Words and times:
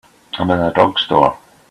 I'm 0.39 0.49
in 0.49 0.57
a 0.59 0.73
drugstore. 0.73 1.37